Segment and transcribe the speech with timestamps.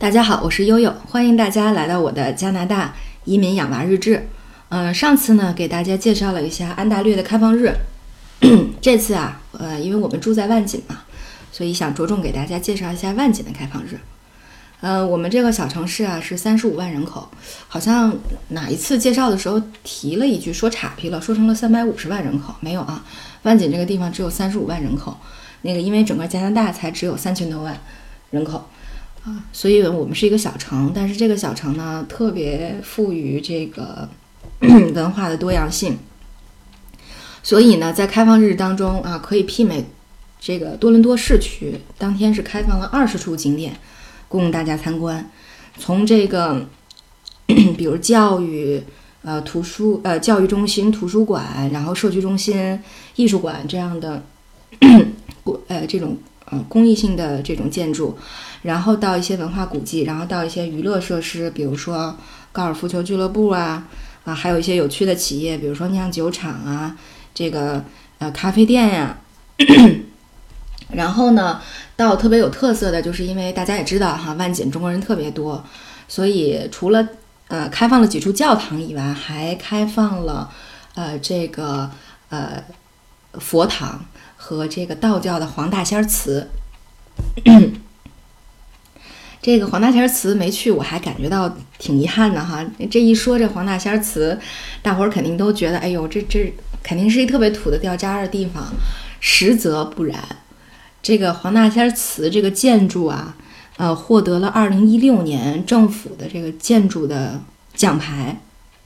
[0.00, 4.28] 大家好，我是悠悠，欢迎大家来到我的加拿大移民养娃日志。
[4.68, 7.74] 嗯，上次呢给大家介绍了一下安大略的开放日，
[8.80, 11.00] 这次啊，呃，因为我们住在万锦嘛，
[11.50, 13.98] 所以想着重给大家介绍一下万锦的开放日。
[14.82, 17.28] 呃，我们这个小城市啊是三十五万人口，
[17.66, 18.16] 好像
[18.50, 23.04] 哪一次介绍的时候提了一句说岔劈了，说成了三百五十万人口，没有啊？
[23.42, 25.16] 万锦这个地方只有三十五万人口，
[25.62, 27.76] 那个因为整个加拿大才只有三千多万
[28.30, 28.64] 人口
[29.52, 34.08] 所以我们是一个小城，但是这个小城呢特别富于这个
[34.60, 35.96] 文化的多样性，
[37.42, 39.84] 所以呢在开放日当中啊可以媲美
[40.40, 43.76] 这个多伦多市区，当天是开放了二十处景点。
[44.30, 45.30] 供大家参观，
[45.78, 46.66] 从这个，
[47.78, 48.82] 比如教育、
[49.22, 52.78] 呃图书、呃教育中心、图书馆，然后社区中心、
[53.16, 54.22] 艺术馆这样的，
[55.68, 56.18] 呃这种
[56.50, 58.18] 呃公益性的这种建筑，
[58.62, 62.16] 然后到一些文化古迹，然后到一些娱乐设施，比如说
[62.52, 63.86] 高尔夫球俱乐部啊，
[64.24, 66.96] 啊还有一些有趣的企业，比如说酿酒厂啊，
[67.34, 67.84] 这个
[68.18, 69.18] 呃咖啡店呀。
[70.90, 71.60] 然后呢，
[71.96, 75.62] 到特别有特色的，就是因为大家也知道哈，万锦中国人特别多，
[76.08, 77.06] 所以除了
[77.48, 80.50] 呃开放了几处教堂以外，还开放了
[80.94, 81.90] 呃这个
[82.30, 82.64] 呃
[83.34, 84.02] 佛堂
[84.38, 86.48] 和这个道教的黄大仙祠。
[89.40, 92.64] 这个黄大仙祠没去，我还感觉到挺遗憾的哈。
[92.90, 94.38] 这一说这黄大仙祠，
[94.82, 98.64] 大伙儿肯定都觉得，哎呦，这这肯定是一特别土的掉渣的地方，
[99.20, 100.22] 实则不然。
[101.00, 103.36] 这个黄大仙祠这个建筑啊，
[103.76, 107.40] 呃，获得了二零一六年政府的这个建筑的
[107.74, 108.40] 奖牌，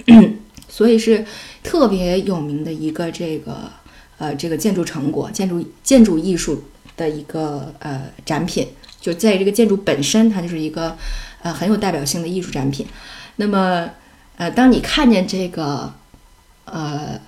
[0.69, 1.25] 所以是
[1.63, 3.73] 特别有名的一个这个
[4.23, 6.63] 呃这个建筑成果，建筑建筑艺术
[6.97, 8.69] 的一个呃展品。
[9.01, 10.97] 就在这个建筑本身，它就是一个
[11.43, 12.87] 呃很有代表性的艺术展品。
[13.37, 13.91] 那么
[14.37, 15.93] 呃，当你看见这个
[16.65, 17.21] 呃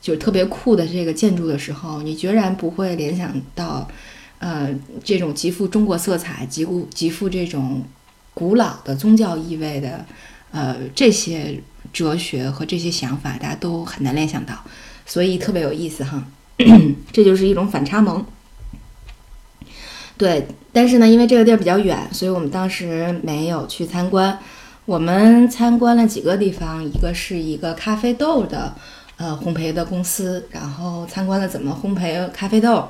[0.00, 3.88] 就是特别酷的这个建筑的时候，你决然不会联想到。
[4.44, 4.68] 呃，
[5.04, 7.80] 这种极富中国色彩、极富极富这种
[8.34, 10.04] 古老的宗教意味的，
[10.50, 14.64] 呃，这些哲学和这些想法，大家都很难联想到，
[15.06, 16.24] 所以特别有意思哈。
[17.12, 18.24] 这就是一种反差萌。
[20.16, 24.38] 对，但是呢，因为这个地儿比较远，所以我们当时没有去参观。
[24.84, 28.74] 我们参观了几个地方，一个是一个咖啡豆的
[29.16, 32.88] 呃烘焙的公司，然后参观了怎么烘焙咖啡豆。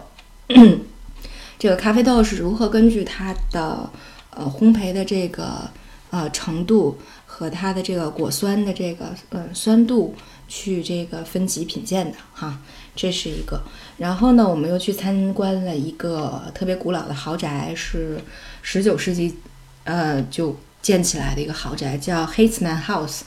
[1.58, 3.88] 这个咖啡豆是如何根据它的
[4.30, 5.70] 呃烘焙的这个
[6.12, 6.96] 呃程度
[7.26, 10.14] 和它的这个果酸的这个呃酸度
[10.46, 12.60] 去这个分级品鉴的哈？
[12.94, 13.60] 这是一个。
[13.98, 18.20] 然后呢，我们又去参观了一个特别古老的豪宅，是
[18.62, 19.34] 十九世纪
[19.82, 23.22] 呃就建起来的一个豪宅，叫 Hateman House。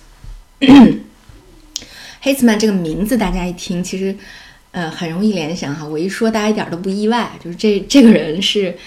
[2.23, 4.15] Hateman 这个名字大家一听，其实。
[4.75, 8.77] 呃，很容易联想哈，我一说大家一点都不意外，就是这这个人是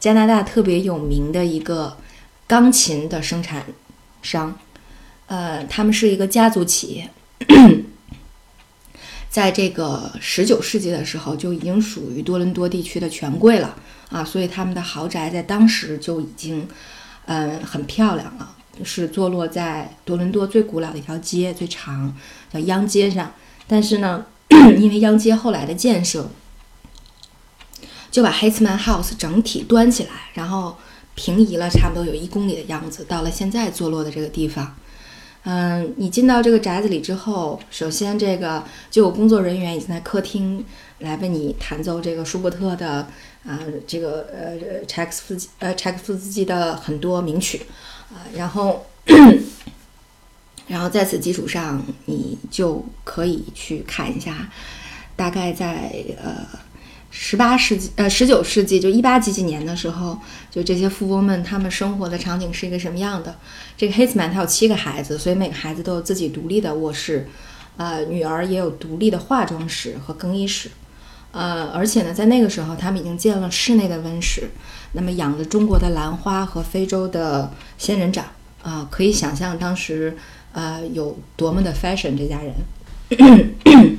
[0.00, 1.94] 加拿大特别有名的一个
[2.46, 3.64] 钢琴的生产
[4.22, 4.58] 商，
[5.26, 7.10] 呃，他们是一个家族企业，
[9.30, 13.76] 在这个十九世纪的时候就已经属于多伦多地区的权贵了。
[14.10, 16.68] 啊，所以他们的豪宅在当时就已经
[17.26, 18.54] 嗯很漂亮了，
[18.84, 22.16] 是坐落在多伦多最古老的一条街，最长
[22.52, 23.32] 叫央街上，
[23.66, 24.26] 但是呢。
[24.78, 26.30] 因为央街后来的建设，
[28.10, 30.76] 就把 Hateman House 整体端起来，然后
[31.14, 34.76] 平移了差不多有一公里的样子，到了现在坐落的这个地方。
[35.44, 40.64] 嗯，你进到这个宅子里之后，首先这个就有工作人员已经在客厅
[41.00, 43.06] 来为你弹奏这个舒伯特的
[43.46, 47.66] 啊，这个呃柴可夫斯呃柴可夫斯基的很多名曲
[48.10, 48.86] 啊，然后。
[50.66, 54.48] 然后在此基础上，你就可以去看一下，
[55.14, 56.36] 大概在呃
[57.16, 60.18] 十八世纪呃十九世纪就一八几几年的时候，
[60.50, 63.36] 就这些富翁们他们生活的场景是一个什么样的？
[63.76, 67.28] 这个黑斯曼他有七个孩子，所以每个孩子都有自己独立的卧室，
[67.76, 70.68] 呃，女儿也有独立的化妆室和更衣室，
[71.30, 74.50] 呃，而且呢，在那个时候他们已经建了室内的温室，
[74.94, 78.24] 那么养了中国的兰花和非洲的仙人掌，
[78.62, 80.16] 啊，可以想象当时。
[80.56, 82.54] 呃，有多么的 fashion，这家人。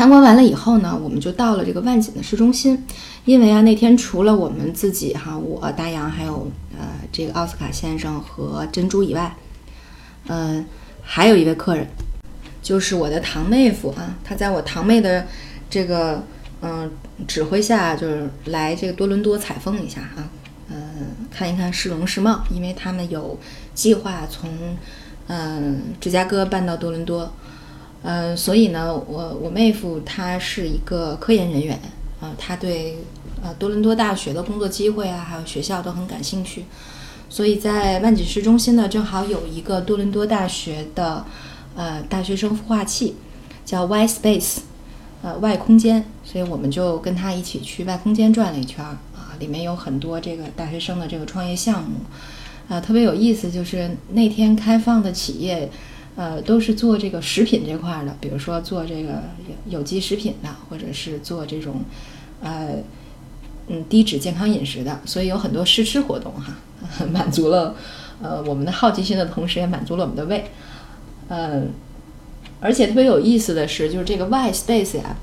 [0.00, 2.86] 参观完了以后呢，我们就到了这个万锦的市中心。
[3.26, 9.36] 因为啊，那天除了我们自己哈，我大洋还有呃这个奥斯卡先生和珍珠以外，
[10.28, 10.64] 嗯，
[11.02, 11.86] 还有一位客人，
[12.62, 14.16] 就是我的堂妹夫啊。
[14.24, 15.26] 他在我堂妹的
[15.68, 16.24] 这个
[16.62, 16.90] 嗯
[17.28, 20.30] 指挥下，就是来这个多伦多采风一下啊。
[20.70, 23.38] 嗯，看一看市容市貌，因为他们有
[23.74, 24.50] 计划从
[25.26, 27.30] 嗯芝加哥搬到多伦多。
[28.02, 31.78] 嗯，所以呢，我我妹夫他是一个科研人员
[32.18, 32.96] 啊，他对
[33.42, 36.64] 呃多伦多大学的工作机会啊，还有学校都很感兴趣。
[37.28, 41.26] 所以在万锦市中心呢，正好有一个多伦多大学的
[41.76, 43.16] 呃大学生孵化器，
[43.66, 44.56] 叫 Y Space，
[45.20, 46.02] 呃 Y 空间。
[46.24, 51.98] 所以我们就跟他一起去 Y 空间转了一圈儿啊，里面有很多这个大学生的这个创业项目，
[52.68, 55.70] 啊特别有意思，就是那天开放的企业。
[56.16, 59.22] 呃，都是做这个食品这块的，比如说做这个
[59.66, 61.82] 有有机食品的，或者是做这种，
[62.42, 62.74] 呃，
[63.68, 66.52] 嗯，低脂健康饮食的，所以有很多试吃活动哈，
[67.10, 67.74] 满足了
[68.20, 70.44] 呃我们的好奇心的同时，也满足了我们的胃。
[71.28, 71.62] 呃，
[72.60, 75.16] 而且特别有意思的是，就是这个 Y Space 呀，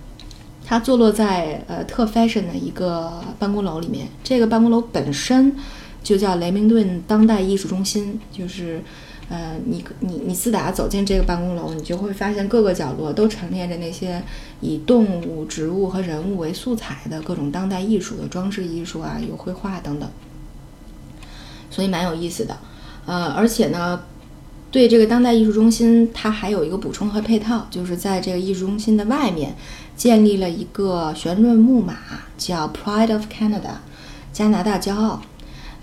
[0.66, 5.56] 它坐落在呃特 fashion 的一个办公楼里面，这个办公楼本身
[6.01, 8.81] 就叫雷明顿当代艺术中心，就是。
[9.29, 14.24] 呃，你你你自打走进这个办公楼，你就会发现各个角落都陈列着那些
[14.62, 20.09] 以动物、植物和人物为素材的各种当代艺术的装饰艺术啊，有绘画等等，
[21.69, 22.57] 所以蛮有意思的。
[23.06, 24.01] 呃，而且呢，
[24.71, 29.56] 对这个当代艺术中心，它还有一个补充和配套，就是在这个艺术中心的外面
[29.97, 31.95] 建立了一个旋转木马，
[32.38, 33.79] 叫 Pride of Canada，
[34.31, 35.21] 加拿大骄傲。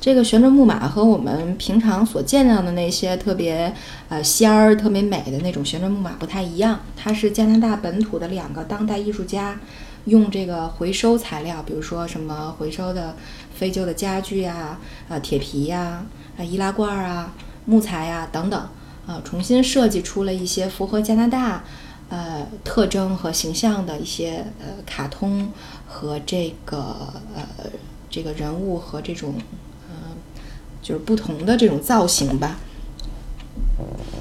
[0.04, 3.72] 这个旋转木马和我们平常所见到的那些特别
[4.10, 9.58] 呃仙儿、特别美的那种旋转木马不太一样，它是加拿大本土的两个当代艺术家
[10.04, 13.16] 用这个回收材料，比如说什么回收的
[13.54, 14.78] 废旧的家具呀、
[15.08, 16.04] 啊铁皮呀、
[16.36, 17.32] 啊易拉罐啊、
[17.64, 18.60] 木材呀等等，
[19.06, 21.64] 啊重新设计出了一些符合加拿大
[22.10, 25.50] 呃特征和形象的一些呃卡通
[25.86, 26.76] 和这个
[27.34, 27.70] 呃
[28.10, 29.36] 这个人物和这种。
[30.84, 32.58] 就是不同的这种造型吧，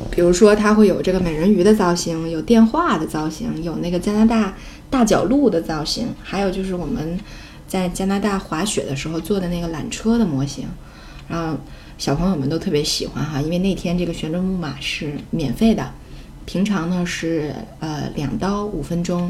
[0.10, 4.56] 比如说它会有这个美人鱼的造型，有电话的造型，有那个加拿大
[4.90, 7.20] 大角鹿的造型，还有就是我们
[7.68, 10.66] 在加拿大滑雪的时候坐的那个缆车的模型，
[11.28, 11.60] 然后
[11.98, 15.92] 小朋友们都特别喜欢哈，因为那天这个旋转木马是免费的，
[16.46, 19.30] 平常呢是呃两刀五分钟。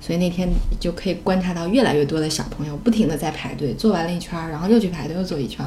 [0.00, 0.48] 所以那天
[0.78, 5.64] 就可以观察到越来越多的小朋友不停的在排队，做完了一圈，然后又去排队，又做一圈，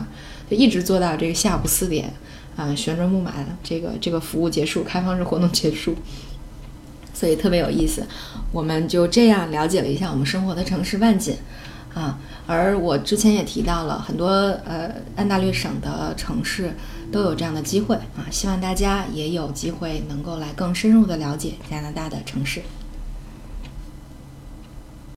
[0.49, 2.13] 就一直做到这个下午四点，
[2.55, 3.33] 啊，旋转木马
[3.63, 5.95] 这个这个服务结束，开放日活动结束，
[7.13, 8.05] 所以特别有意思。
[8.51, 11.35] 我们就这样了解了一下我们生活的城市万锦，
[11.93, 12.17] 啊，
[12.47, 16.73] 而我之前也提到了很多呃安大略省的城市
[17.11, 22.61] 都有这样的机会啊，希望大家也有机会能够来更深入的了解加拿大的城市。